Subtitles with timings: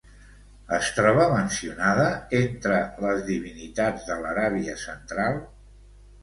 [0.77, 2.05] Es troba mencionada
[2.39, 5.39] entre les divinitats de l'Aràbia central?